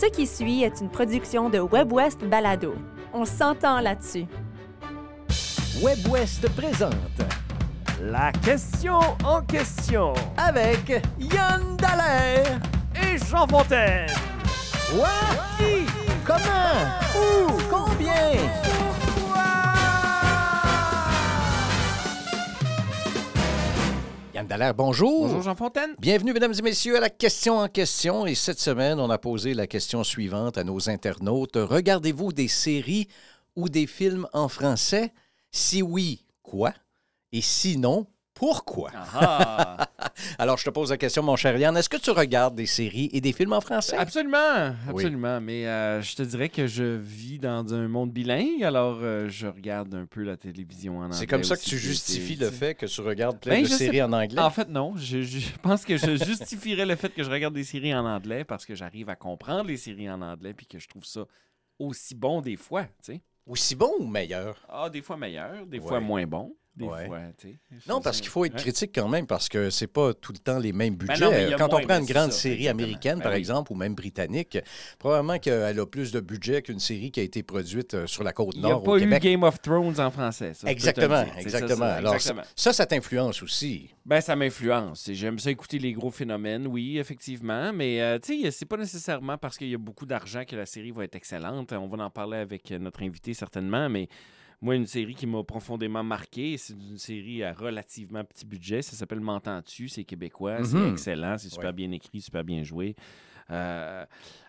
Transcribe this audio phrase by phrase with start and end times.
[0.00, 2.74] Ce qui suit est une production de WebWest Balado.
[3.12, 4.26] On s'entend là-dessus.
[5.82, 6.94] WebWest présente
[8.02, 12.60] La question en question avec Yann Dallaire.
[12.94, 14.08] et Jean Fontaine.
[14.94, 15.08] Quoi?
[15.58, 15.86] Qui?
[16.24, 16.84] Comment?
[17.16, 17.50] Où?
[17.70, 18.14] Combien?
[24.38, 25.26] Yann Dallaire, bonjour.
[25.26, 25.96] Bonjour Jean Fontaine.
[25.98, 28.24] Bienvenue, mesdames et messieurs, à la question en question.
[28.24, 31.56] Et cette semaine, on a posé la question suivante à nos internautes.
[31.56, 33.08] Regardez-vous des séries
[33.56, 35.12] ou des films en français?
[35.50, 36.72] Si oui, quoi?
[37.32, 38.06] Et sinon,
[38.38, 38.90] pourquoi?
[40.38, 41.76] Alors, je te pose la question, mon cher Yann.
[41.76, 43.96] Est-ce que tu regardes des séries et des films en français?
[43.96, 45.40] absolument, absolument.
[45.40, 49.48] Mais euh, je te dirais que je vis dans un monde bilingue, alors euh, je
[49.48, 51.16] regarde un peu la télévision en anglais.
[51.18, 53.76] C'est comme ça que tu justifies le fait que tu regardes plein Ben, de sais
[53.78, 54.40] séries en anglais?
[54.40, 54.94] En fait, non.
[54.96, 58.44] Je, je pense que je justifierais le fait que je regarde des séries en anglais
[58.44, 61.24] parce que j'arrive à comprendre les séries en anglais puis que je trouve ça
[61.78, 63.20] aussi bon des fois, tu sais.
[63.46, 64.60] Aussi bon ou meilleur?
[64.68, 65.86] Ah, des fois meilleur, des Ouais.
[65.88, 67.06] fois moins bon, des Ouais.
[67.06, 67.58] fois, tu sais.
[67.88, 70.58] Non, parce qu'il faut être critique quand même, parce que c'est pas tout le temps
[70.58, 71.18] les mêmes budgets.
[71.18, 72.82] Ben non, mais a Quand moins, on prend une grande ça, série exactement.
[72.84, 73.38] américaine, Ben par oui.
[73.38, 74.58] exemple, ou même britannique,
[74.98, 78.32] probablement qu'elle a plus de budget qu'une série qui a été produite euh, sur la
[78.32, 79.22] côte Il n'y a nord pas au eu Québec.
[79.22, 80.54] Game of Thrones en français.
[80.54, 81.76] ça, Exactement, exactement.
[81.80, 82.42] ça, Alors, exactement.
[82.56, 83.90] ça, ça t'influence aussi.
[84.06, 85.10] Ben, ça m'influence.
[85.12, 87.72] J'aime ça écouter les gros phénomènes, oui, effectivement.
[87.74, 90.64] Mais, euh, tu sais, c'est pas nécessairement parce qu'il y a beaucoup d'argent que la
[90.64, 91.72] série va être excellente.
[91.72, 93.88] On va en parler avec notre invité, certainement.
[93.90, 94.08] Mais
[94.60, 98.82] moi, une série qui m'a profondément marqué, c'est une série à relativement petit budget.
[98.82, 99.88] Ça s'appelle M'entends-tu?
[99.88, 100.64] C'est québécois.
[100.64, 100.92] C'est Mhm.
[100.92, 101.38] excellent.
[101.38, 101.72] C'est super Ouais.
[101.72, 102.96] bien écrit, super bien joué.
[103.50, 104.04] Euh,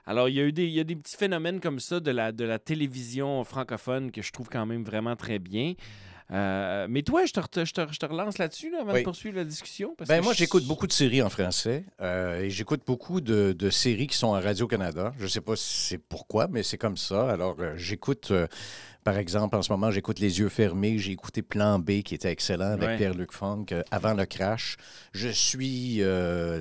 [0.06, 2.12] alors, il y a eu des, il y a des petits phénomènes comme ça de
[2.12, 5.74] la, de la télévision francophone que je trouve quand même vraiment très bien.
[6.32, 9.00] Euh, mais toi, je te, re- je te, je te relance là-dessus là, avant Oui.
[9.00, 9.96] de poursuivre la discussion.
[9.98, 13.54] parce Ben que moi, j'écoute beaucoup de séries en français euh, et j'écoute beaucoup de,
[13.54, 15.12] de séries qui sont à Radio-Canada.
[15.18, 17.30] Je sais pas si c'est pourquoi, mais c'est comme ça.
[17.32, 18.32] Alors, euh, j'écoute,
[19.04, 21.00] par exemple, en ce moment, j'écoute Les yeux fermés.
[21.00, 22.98] J'ai écouté Plan B, qui était excellent, avec Ouais.
[22.98, 24.78] Pierre-Luc Funk, avant le crash.
[25.14, 26.02] Je suis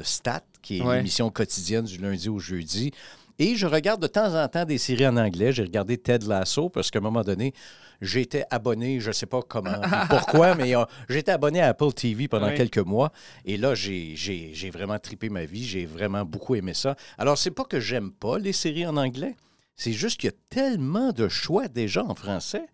[0.03, 0.97] Stat, qui est Ouais.
[0.97, 2.93] l'émission quotidienne du lundi au jeudi.
[3.39, 5.53] Et je regarde de temps en temps des séries en anglais.
[5.53, 7.53] J'ai regardé Ted Lasso parce qu'à un moment donné,
[8.01, 12.27] j'étais abonné, je ne sais pas comment, pourquoi, mais euh, j'étais abonné à Apple TV
[12.27, 12.55] pendant Oui.
[12.57, 13.13] quelques mois.
[13.45, 15.65] Et là, j'ai vraiment tripé ma vie.
[15.65, 16.97] J'ai vraiment beaucoup aimé ça.
[17.17, 19.37] Alors, c'est pas que j'aime pas les séries en anglais.
[19.79, 22.67] C'est juste qu'il y a tellement de choix déjà en français.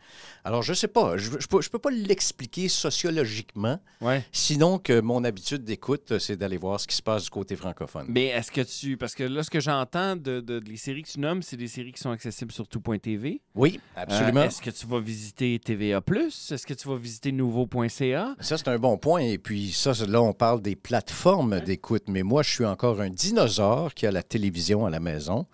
[0.43, 1.19] Alors, je sais pas.
[1.19, 4.25] Je, je peux, pas l'expliquer sociologiquement, Ouais.
[4.33, 8.07] sinon que mon habitude d'écoute, c'est d'aller voir ce qui se passe du côté francophone.
[8.09, 8.97] Mais est-ce que tu.
[8.97, 12.01] Parce que là, ce que j'entends de, séries que tu nommes, c'est des séries qui
[12.01, 13.43] sont accessibles sur tout.tv.
[13.55, 14.41] Oui, absolument.
[14.41, 16.03] Euh, est-ce que tu vas visiter TVA?
[16.17, 18.35] Est-ce que tu vas visiter nouveau.ca?
[18.41, 19.21] Ça, c'est un bon point.
[19.21, 22.05] Et puis, ça, là, on parle des plateformes d'écoute.
[22.09, 25.47] Mais moi, je suis encore un dinosaure qui a la télévision à la maison.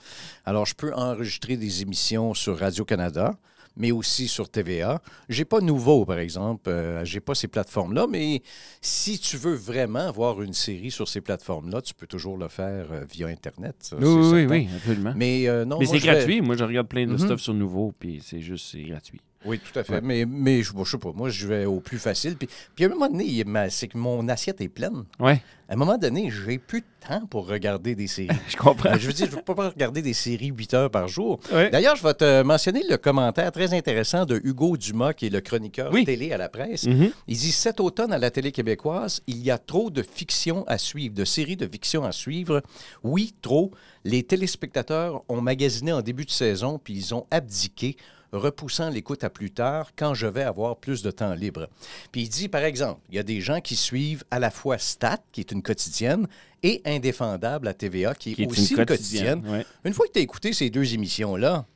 [0.50, 3.34] Alors, je peux enregistrer des émissions sur Radio-Canada,
[3.76, 5.00] mais aussi sur TVA.
[5.28, 6.68] J'ai pas Nouveau, par exemple.
[6.68, 8.08] Euh, j'ai pas ces plateformes-là.
[8.10, 8.42] Mais
[8.80, 12.90] si tu veux vraiment voir une série sur ces plateformes-là, tu peux toujours le faire
[12.90, 13.76] euh, via Internet.
[13.78, 14.48] ça, Oui, oui, certain.
[14.54, 15.12] oui, absolument.
[15.14, 16.40] Mais, Mais euh, non, moi, c'est vais- gratuit.
[16.40, 17.18] Moi, je regarde plein de Mhm.
[17.18, 19.20] stuff sur Nouveau, puis c'est juste, c'est gratuit.
[19.46, 19.94] Oui, tout à fait.
[19.94, 20.00] Ouais.
[20.02, 21.12] Mais, mais je, bon, je sais pas.
[21.14, 22.36] Moi, je vais au plus facile.
[22.36, 25.04] Puis, puis à un moment donné, c'est que mon assiette est pleine.
[25.18, 28.28] Ouais, À un moment donné, j'ai plus de temps pour regarder des séries.
[28.48, 28.90] je comprends.
[28.90, 31.40] Euh, je veux dire, je ne peux pas regarder des séries 8 heures par jour.
[31.50, 31.70] Ouais.
[31.70, 35.40] D'ailleurs, je vais te mentionner le commentaire très intéressant de Hugo Dumas, qui est le
[35.40, 36.04] chroniqueur Oui.
[36.04, 36.84] télé à la presse.
[36.86, 37.10] Mhm.
[37.26, 40.76] Il dit Cet automne, à la télé québécoise, il y a trop de fiction à
[40.76, 42.60] suivre, de séries de fiction à suivre.
[43.02, 43.70] Oui, trop.
[44.04, 47.96] Les téléspectateurs ont magasiné en début de saison, puis ils ont abdiqué,
[48.32, 51.68] repoussant l'écoute à plus tard quand je vais avoir plus de temps libre.
[52.12, 54.78] Puis il dit, par exemple, il y a des gens qui suivent à la fois
[54.78, 56.26] Stat, qui est une quotidienne,
[56.62, 59.48] et Indéfendable à TVA, qui est, Qui est aussi une une quotidienne.
[59.48, 59.66] ouais.
[59.84, 61.66] Une fois que tu as écouté ces deux émissions-là,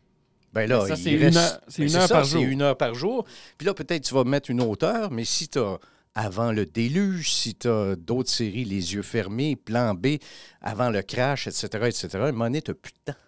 [0.53, 1.85] ben là, Ça, c'est une reste- ben,
[2.43, 3.25] une une heure par jour.
[3.59, 5.79] Puis là, peut-être tu vas mettre une autre heure, mais si tu as
[6.15, 10.19] avant le déluge, si tu as d'autres séries, Les yeux fermés, Plan B,
[10.61, 13.19] avant le crash, etc., etc., à un moment donné, tu n'as plus de temps.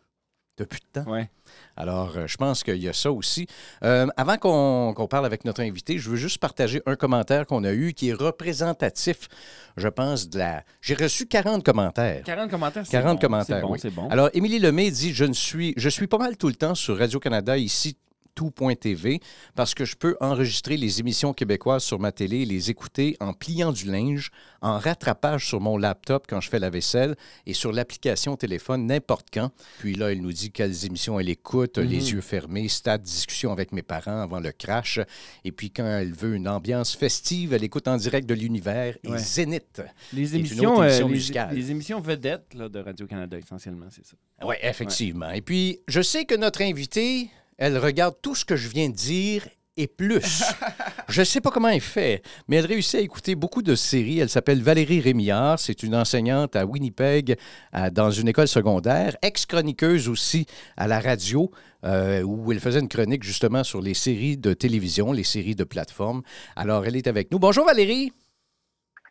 [0.65, 1.11] Plus de temps.
[1.11, 1.28] Ouais.
[1.77, 3.47] Alors, euh, je pense qu'il y a ça aussi.
[3.84, 7.72] Euh, avant qu'on parle avec notre invité, je veux juste partager un commentaire qu'on a
[7.72, 9.28] eu qui est représentatif,
[9.77, 10.63] je pense, de la...
[10.80, 12.22] J'ai reçu 40 commentaires.
[12.25, 13.21] 40 commentaires, c'est 40 bon.
[13.21, 14.09] commentaires, C'est bon, oui.
[14.09, 14.09] bon.
[14.09, 16.98] Alors, Émilie Lemay dit je ne suis, je suis pas mal tout le temps sur
[16.98, 17.97] Radio-Canada ici
[18.36, 19.18] tout.tv
[19.56, 23.33] parce que je peux enregistrer les émissions québécoises sur ma télé et les écouter en
[23.33, 24.30] pliant du linge,
[24.60, 27.16] en rattrapage sur mon laptop quand je fais la vaisselle
[27.47, 29.50] et sur l'application téléphone n'importe quand.
[29.78, 32.06] Puis là, elle nous dit quelles émissions elle écoute, les Mhm.
[32.15, 35.00] yeux fermés, stade discussion avec mes parents avant le crash.
[35.44, 39.09] Et puis quand elle veut une ambiance festive, elle écoute en direct de l'univers et
[39.09, 39.18] Ouais.
[39.18, 39.82] Zénith.
[40.12, 41.54] Les émissions, euh, émission les- musicale.
[41.54, 44.16] les, émissions vedettes là, de Radio-Canada, essentiellement, c'est ça.
[44.44, 45.30] Oui, effectivement.
[45.30, 48.94] Et puis, je sais que notre invitée, elle regarde tout ce que je viens de
[48.94, 49.47] dire
[49.78, 50.42] et plus.
[51.08, 54.18] je ne sais pas comment elle fait, mais elle réussit à écouter beaucoup de séries.
[54.20, 55.58] Elle s'appelle Valérie Rémillard.
[55.58, 57.36] C'est une enseignante à Winnipeg,
[57.72, 60.47] à- dans une école secondaire, ex-chroniqueuse aussi
[60.78, 61.50] à la radio,
[61.84, 65.64] euh, où elle faisait une chronique justement sur les séries de télévision, les séries de
[65.64, 66.22] plateforme.
[66.56, 67.38] Alors, elle est avec nous.
[67.38, 68.12] Bonjour Valérie.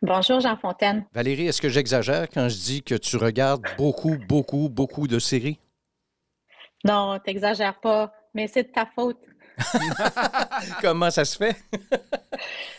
[0.02, 1.06] Bonjour Jean Fontaine.
[1.14, 5.58] Valérie, est-ce que j'exagère quand je dis que tu regardes beaucoup, beaucoup, beaucoup de séries?
[6.84, 9.18] Non, t'exagères pas, mais c'est de ta faute.
[10.82, 11.56] Comment ça se fait?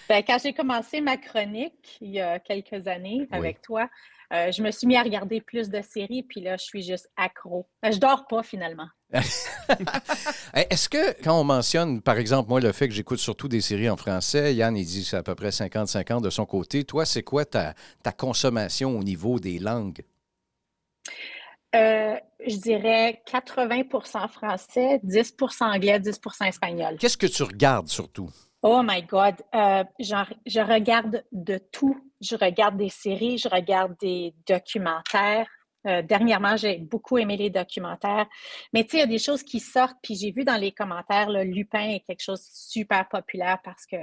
[0.08, 3.90] Ben, quand j'ai commencé ma chronique il y a quelques années avec toi,
[4.32, 7.10] euh, je me suis mis à regarder plus de séries, puis là, je suis juste
[7.18, 7.68] accro.
[7.84, 8.88] Ben, je dors pas finalement.
[9.12, 13.90] Est-ce que quand on mentionne, par exemple, moi, le fait que j'écoute surtout des séries
[13.90, 16.86] en français, Yann, il dit que c'est à peu près 50-50 de son côté.
[16.86, 20.06] Toi, c'est quoi ta, ta consommation au niveau des langues?
[21.76, 22.16] Euh,
[22.46, 26.98] je dirais 80% français, 10% anglais, 10% espagnol.
[26.98, 28.30] Qu'est-ce que tu regardes surtout?
[28.62, 31.98] Oh my God, euh, je regarde de tout.
[32.22, 35.48] Je regarde des séries, je regarde des documentaires.
[35.86, 38.26] Euh, dernièrement, j'ai beaucoup aimé les documentaires.
[38.74, 40.72] Mais tu sais, il y a des choses qui sortent, puis j'ai vu dans les
[40.72, 43.98] commentaires, là, Lupin est quelque chose de super populaire parce que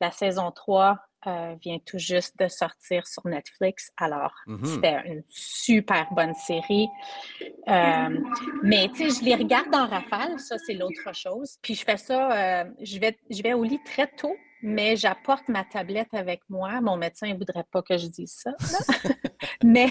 [0.00, 3.90] la saison 3 euh, vient tout juste de sortir sur Netflix.
[3.96, 4.64] Alors, Mhm.
[4.64, 6.88] c'était une super bonne série.
[7.68, 8.18] Euh,
[8.62, 11.58] mais tu sais, je les regarde en rafale, ça c'est l'autre chose.
[11.62, 12.32] Puis je fais ça,
[12.62, 16.80] euh, je, vais, je vais au lit très tôt, mais j'apporte ma tablette avec moi.
[16.80, 18.50] Mon médecin ne voudrait pas que je dise ça.
[19.64, 19.90] mais,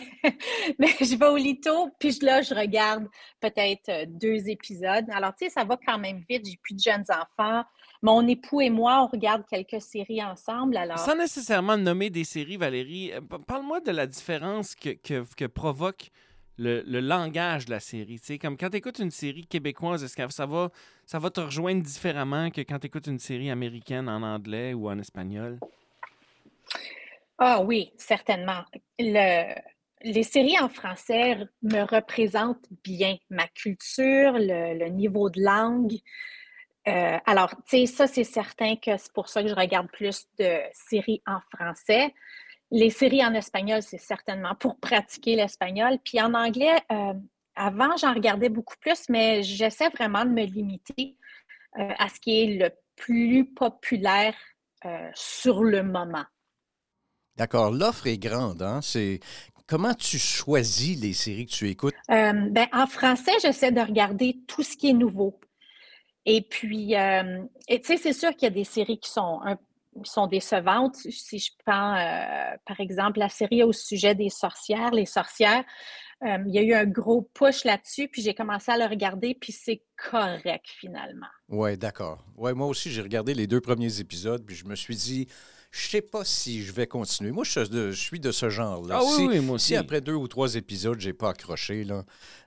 [0.78, 3.08] mais je vais au lit tôt, puis là, je regarde
[3.40, 5.06] peut-être deux épisodes.
[5.12, 6.46] Alors, tu sais, ça va quand même vite.
[6.46, 7.64] J'ai plus de jeunes enfants.
[8.02, 10.78] Mon époux et moi, on regarde quelques séries ensemble.
[10.78, 15.46] Alors, Sans nécessairement nommer des séries, Valérie, euh, parle-moi de la différence que, que- que
[15.46, 16.10] provoque
[16.58, 18.20] le, langage de la série.
[18.20, 20.72] Tu sais, comme quand tu écoutes une série québécoise, est-ce que ça va,
[21.06, 24.90] ça va te rejoindre différemment que quand tu écoutes une série américaine en anglais ou
[24.90, 25.58] en espagnol?
[27.38, 28.64] Ah oui, certainement.
[28.98, 29.56] Le-
[30.04, 35.98] les séries en français me représentent bien ma culture, le niveau de langue.
[36.90, 40.28] Euh, alors, tu sais, ça, c'est certain que c'est pour ça que je regarde plus
[40.38, 42.14] de séries en français.
[42.72, 45.98] Les séries en espagnol, c'est certainement pour pratiquer l'espagnol.
[46.04, 47.14] Puis en anglais, euh,
[47.56, 51.16] avant, j'en regardais beaucoup plus, mais j'essaie vraiment de me limiter
[51.78, 54.36] euh, à ce qui est le plus populaire
[55.14, 56.24] sur le moment.
[57.36, 58.62] D'accord, l'offre est grande.
[58.62, 58.82] Hein?
[58.82, 59.20] C'est...
[59.70, 61.94] Comment tu choisis les séries que tu écoutes?
[62.10, 65.40] Euh, ben, en français, j'essaie de regarder tout ce qui est nouveau.
[66.32, 69.40] Et puis, euh, tu sais, c'est sûr qu'il y a des séries qui sont,
[70.04, 70.96] qui sont décevantes.
[70.96, 75.64] Si je prends, euh, par exemple, la série au sujet des sorcières, les sorcières,
[76.24, 79.34] euh, il y a eu un gros push là-dessus, puis j'ai commencé à le regarder,
[79.34, 79.82] puis c'est
[80.12, 81.26] correct finalement.
[81.48, 82.24] Oui, d'accord.
[82.38, 85.28] Ouais, moi aussi, j'ai regardé les deux premiers épisodes, puis je me suis dit,
[85.72, 87.32] je sais pas si je vais continuer.
[87.32, 89.00] Moi, je suis de, je suis de ce genre-là.
[89.00, 89.76] Ah oui, si, oui, moi si aussi.
[89.76, 92.04] après deux ou trois épisodes, j'ai pas accroché, là,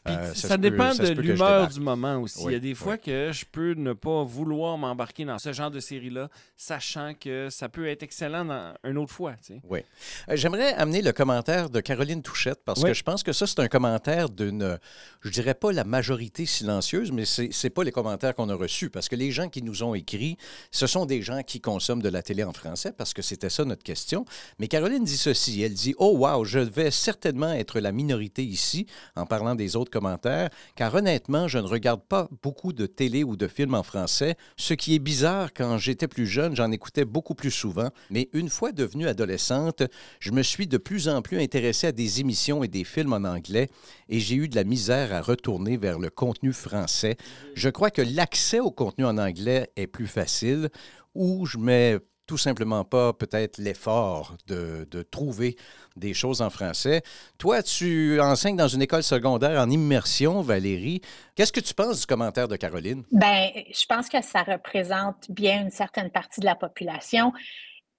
[0.09, 2.41] euh, ça, peut- dépend ça se de l'humeur du moment aussi.
[2.41, 5.53] Oui, Il y a des fois que je peux ne pas vouloir m'embarquer dans ce
[5.53, 9.35] genre de série-là, sachant que ça peut être excellent dans une autre fois.
[9.35, 9.61] tu sais.
[9.69, 9.81] Oui.
[10.29, 13.61] Euh, J'aimerais amener le commentaire de Caroline Touchette parce que je pense que ça, c'est
[13.61, 14.79] un commentaire d'une,
[15.21, 18.91] je dirais pas la majorité silencieuse, mais c'est c'est pas les commentaires qu'on a reçus
[18.91, 20.37] parce que les gens qui nous ont écrit,
[20.73, 23.65] ce sont des gens qui consomment de la télé en français parce que c'était ça
[23.65, 24.25] notre question.
[24.59, 28.87] Mais Caroline dit ceci, elle dit "Oh wow, je vais certainement être la minorité ici
[29.17, 33.37] en parlant des autres commentaires car honnêtement, je ne regarde pas beaucoup de télé ou
[33.37, 37.35] de films en français, ce qui est bizarre quand j'étais plus jeune, j'en écoutais beaucoup
[37.35, 39.83] plus souvent, mais une fois devenue adolescente,
[40.21, 43.25] je me suis de plus en plus intéressé à des émissions et des films en
[43.25, 43.69] anglais
[44.09, 47.17] et j'ai eu de la misère à retourner vers le contenu français.
[47.55, 50.71] Je crois que l'accès au contenu en anglais est plus facile
[51.15, 51.99] ou je mets
[52.33, 55.55] tout simplement pas peut-être l'effort de, de trouver
[55.97, 57.03] des choses en français.
[57.37, 61.03] Toi, tu enseignes dans une école secondaire en immersion, Valérie.
[61.35, 63.05] Qu'est-ce que tu penses du commentaire de Caroline?
[63.13, 67.35] Ben, je pense que ça représente bien une certaine partie de la population.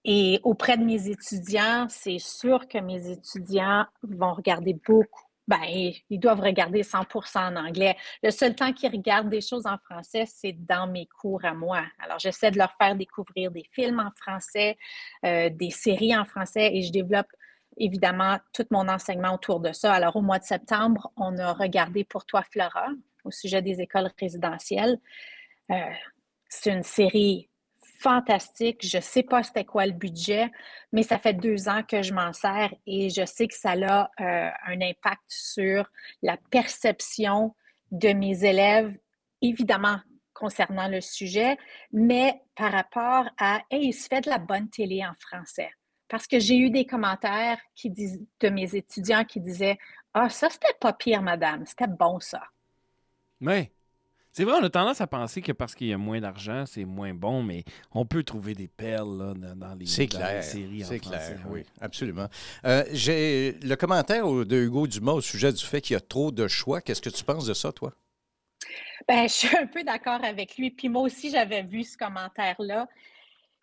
[0.04, 5.62] Et auprès de mes étudiants, c'est sûr que mes étudiants vont regarder beaucoup, ben,
[6.10, 7.98] ils doivent regarder 100% en anglais.
[8.22, 11.84] Le seul temps qu'ils regardent des choses en français, c'est dans mes cours à moi.
[12.00, 14.78] Alors, j'essaie de leur faire découvrir des films en français,
[15.26, 17.28] euh, des séries en français et je développe
[17.78, 19.94] évidemment tout mon enseignement autour de ça.
[19.94, 22.88] Alors, au mois de septembre, on a regardé Pour toi, Flora,
[23.24, 24.98] au sujet des écoles résidentielles.
[25.72, 25.76] Euh,
[26.48, 27.50] c'est une série
[28.04, 28.86] fantastique.
[28.86, 30.52] Je ne sais pas c'était quoi le budget,
[30.92, 34.12] mais ça fait deux ans que je m'en sers et je sais que ça a
[34.20, 35.90] euh, un impact sur
[36.22, 37.56] la perception
[37.92, 38.98] de mes élèves,
[39.42, 40.00] évidemment
[40.34, 41.58] concernant le sujet,
[41.94, 45.72] mais par rapport à Hey, il se fait de la bonne télé en français.
[46.10, 49.78] Parce que j'ai eu des commentaires qui de mes étudiants qui disaient
[50.14, 52.44] Ah, ça, c'était pas pire, madame, c'était bon ça.
[53.40, 53.70] Oui.
[54.36, 56.86] C'est vrai, on a tendance à penser que parce qu'il y a moins d'argent, c'est
[56.86, 60.10] moins bon, mais on peut trouver des perles dans, les, séries.
[60.84, 62.28] C'est clair, oui, absolument.
[62.66, 66.32] Euh, j'ai le commentaire de Hugo Dumas au sujet du fait qu'il y a trop
[66.32, 66.82] de choix.
[66.82, 67.94] Qu'est-ce que tu penses de ça, toi?
[69.08, 70.72] Ben, je suis un peu d'accord avec lui.
[70.72, 72.88] Puis moi aussi, j'avais vu ce commentaire-là.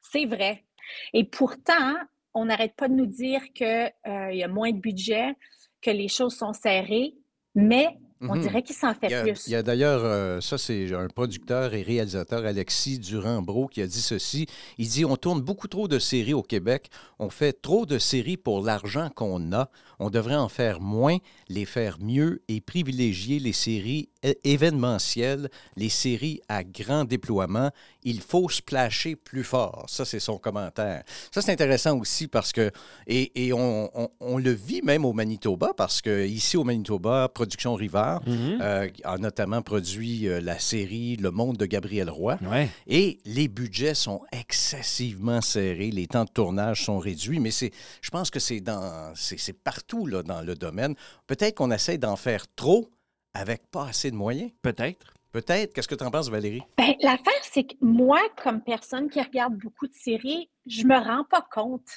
[0.00, 0.64] C'est vrai.
[1.12, 1.96] Et pourtant,
[2.32, 5.34] on n'arrête pas de nous dire qu'il euh, y a moins de budget,
[5.82, 7.14] que les choses sont serrées,
[7.56, 7.98] mais
[8.28, 8.42] on mhm.
[8.42, 9.46] dirait qu'il s'en fait plus.
[9.46, 13.86] Il y a d'ailleurs, euh, ça c'est un producteur et réalisateur, Alexis Durand-Bro, qui a
[13.86, 14.46] dit ceci.
[14.78, 16.90] Il dit, on tourne beaucoup trop de séries au Québec.
[17.18, 19.70] On fait trop de séries pour l'argent qu'on a.
[19.98, 21.16] On devrait en faire moins,
[21.48, 24.10] les faire mieux et privilégier les séries
[24.44, 27.70] événementielles, les séries à grand déploiement.
[28.02, 29.84] Il faut splasher plus fort.
[29.88, 31.02] Ça, c'est son commentaire.
[31.32, 32.70] Ça, c'est intéressant aussi parce que,
[33.06, 38.22] et, on, on, le vit même au Manitoba, parce que ici au Manitoba, Production Rivard
[38.26, 38.58] mhm.
[38.60, 42.38] euh, a notamment produit euh, la série Le Monde de Gabriel Roy.
[42.86, 48.10] Et les budgets sont excessivement serrés, les temps de tournage sont réduits, mais c'est, je
[48.10, 50.94] pense que c'est dans, c'est partout là, dans le domaine.
[51.26, 52.88] Peut-être qu'on essaie d'en faire trop
[53.34, 54.50] avec pas assez de moyens?
[54.62, 55.14] Peut-être.
[55.32, 55.72] Peut-être.
[55.72, 56.62] Qu'est-ce que tu en penses, Valérie?
[56.76, 61.24] Bien, l'affaire, c'est que moi, comme personne qui regarde beaucoup de séries, je me rends
[61.24, 61.88] pas compte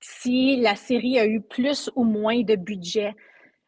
[0.00, 3.14] si la série a eu plus ou moins de budget.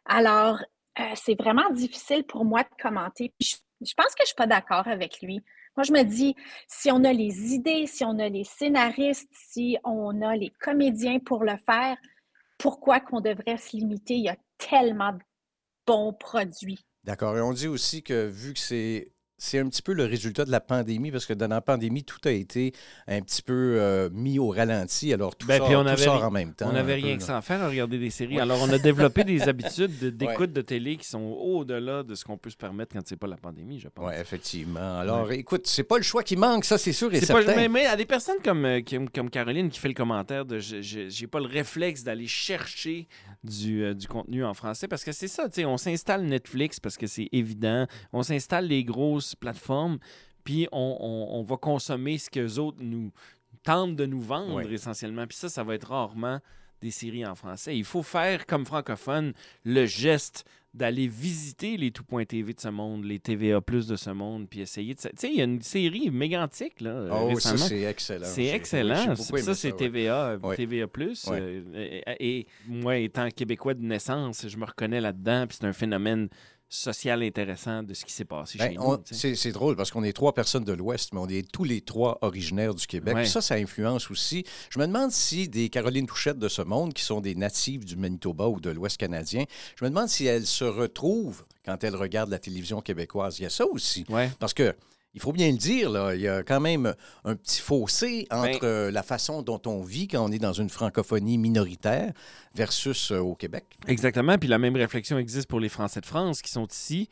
[0.05, 0.59] Alors,
[0.99, 3.33] euh, c'est vraiment difficile pour moi de commenter.
[3.41, 3.55] je,
[3.97, 5.41] pense que je suis pas d'accord avec lui.
[5.77, 6.37] Moi, je me dis,
[6.69, 11.19] si on a les idées, si on a les scénaristes, si on a les comédiens
[11.19, 11.97] pour le faire,
[12.59, 14.15] pourquoi qu'on devrait se limiter?
[14.15, 15.19] Il y a tellement de
[15.87, 16.85] bons produits.
[17.05, 17.37] D'accord.
[17.37, 19.14] Et on dit aussi que vu que c'est
[19.45, 22.19] c'est un petit peu le résultat de la pandémie, parce que dans la pandémie, tout
[22.25, 22.73] a été
[23.07, 25.13] un petit peu euh, mis au ralenti.
[25.13, 26.69] Alors, tout, ben, sort, on avait, en même temps.
[26.71, 28.41] On n'avait rien que à faire à regarder des séries.
[28.41, 32.39] Alors, on a développé des habitudes d'écoute de, télé qui sont au-delà de ce qu'on
[32.39, 34.09] peut se permettre quand c'est pas la pandémie, je pense.
[34.09, 34.99] Oui, effectivement.
[34.99, 37.55] Alors, écoute, c'est pas le choix qui manque, ça, c'est sûr et certain.
[37.55, 38.81] mais, mais, à des personnes comme, euh,
[39.13, 43.09] comme, Caroline qui fait le commentaire de j'ai pas le réflexe d'aller chercher
[43.43, 46.81] du, euh, du, contenu en français, parce que c'est ça, tu sais, on s'installe Netflix
[46.81, 47.87] parce que c'est évident.
[48.13, 49.99] On s'installe les grosses plateforme,
[50.45, 53.13] puis on, va consommer ce que les autres nous
[53.63, 55.27] tentent de nous vendre essentiellement.
[55.27, 56.41] Puis ça, ça va être rarement
[56.83, 57.77] des séries en français.
[57.77, 59.33] Il faut faire, comme francophone,
[59.65, 64.49] le geste d'aller visiter les tout.tv de ce monde, les TVA Plus de ce monde,
[64.51, 64.99] puis essayer de...
[64.99, 68.27] Tu sais, il y a une série mégantique, là, Oh, ça, c'est excellent.
[68.27, 69.15] C'est excellent.
[69.15, 71.27] ça, c'est TVA, TVA Plus.
[71.31, 71.63] Euh,
[72.19, 76.29] et, moi, étant québécois de naissance, je me reconnais là-dedans, puis c'est un phénomène
[76.75, 79.37] social intéressant de ce qui s'est passé ben, chez nous.
[79.37, 82.19] C'est drôle parce qu'on est trois personnes de l'Ouest, mais on est tous les trois
[82.23, 83.27] originaires du Québec.
[83.27, 84.45] Ça, ça influence aussi.
[84.71, 87.97] Je me demande si des Caroline Touchette de ce monde, qui sont des natives du
[87.97, 89.45] Manitoba ou de l'Ouest canadien,
[89.79, 93.39] je me demande si elles se retrouvent quand elles regardent la télévision québécoise.
[93.39, 94.05] Il y a ça aussi.
[94.39, 94.75] Parce que
[95.15, 96.93] il faut bien le dire, là, il y a quand même
[97.25, 100.53] un petit fossé entre ben euh, la façon dont on vit quand on est dans
[100.53, 102.13] une francophonie minoritaire
[102.55, 103.65] versus euh, au Québec.
[103.87, 104.37] Exactement.
[104.39, 107.09] Puis la même réflexion existe pour les Français de France qui sont ici.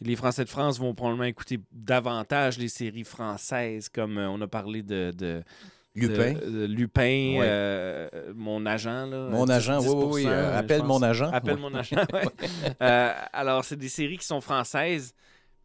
[0.00, 4.46] Les Français de France vont probablement écouter davantage les séries françaises, comme euh, on a
[4.46, 5.42] parlé de,
[5.94, 6.34] Lupin.
[6.66, 7.68] Lupin,
[8.34, 9.06] mon agent.
[9.06, 11.30] Là, mon agent, oui, oui, appelle mon agent.
[11.30, 11.96] Appelle mon agent,
[12.80, 15.14] alors, c'est des séries qui sont françaises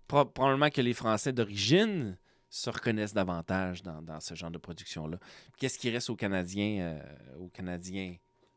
[0.10, 2.18] probablement que les Français d'origine
[2.50, 5.20] se reconnaissent davantage dans, ce genre de production-là.
[5.58, 8.16] Qu'est-ce qui reste aux Canadiens, euh, aux Canadiens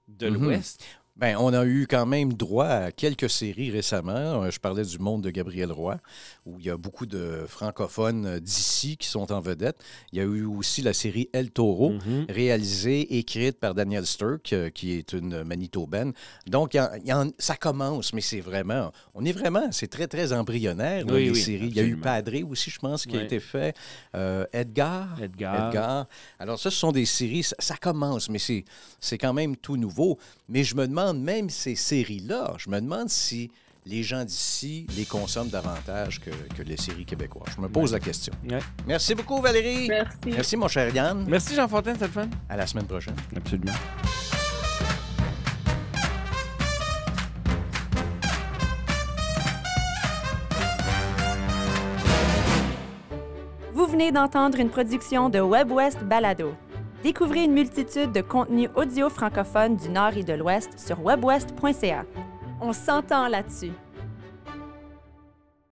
[0.09, 0.43] de mhm.
[0.43, 0.85] l'Ouest?
[1.15, 4.45] Bien, on a eu quand même droit à quelques séries récemment.
[4.45, 5.99] Euh, je parlais du Monde de Gabriel Roy,
[6.47, 9.77] où il y a beaucoup de francophones d'ici qui sont en vedette.
[10.13, 12.27] Il y a eu aussi la série El Toro, mhm.
[12.31, 16.15] réalisée, écrite par Daniel Sturck, euh, qui est une Manitobaine.
[16.47, 16.79] Donc,
[17.39, 21.69] ça commence, mais c'est vraiment, on est vraiment, c'est très, très embryonnaire, les séries.
[21.69, 23.77] Il y a eu Padré aussi, je pense, qui a été fait.
[24.15, 25.23] Euh, Edgar.
[25.23, 26.07] Edgar.
[26.39, 30.19] Alors, ça, ce sont des séries, ça, ça commence, mais c'est quand même tout nouveau.
[30.49, 33.51] Mais je me demande demande, même ces séries-là, je me demande si
[33.85, 37.55] les gens d'ici les consomment davantage que, que les séries québécoises.
[37.57, 38.33] Je me pose la question.
[38.49, 38.61] Ouais.
[38.87, 39.89] Merci beaucoup, Valérie.
[39.89, 40.17] Merci.
[40.27, 41.25] Merci, mon cher Yann.
[41.29, 42.29] Merci Jean Fontaine, c'était le fun.
[42.49, 43.17] À la semaine prochaine.
[43.37, 43.73] Absolument.
[53.75, 56.55] Vous venez d'entendre une production de WebWest Balado.
[57.03, 62.05] Découvrez une multitude de contenus audio francophones du Nord et de l'Ouest sur webwest.ca.
[62.61, 63.73] On s'entend là-dessus.